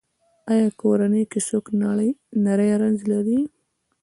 [0.51, 1.65] ایا کورنۍ کې څوک
[2.43, 3.39] نری رنځ لري؟